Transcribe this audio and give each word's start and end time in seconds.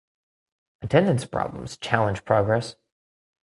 Attendance 0.81 1.25
problems 1.25 1.77
challenge 1.77 2.25
progress. 2.25 2.75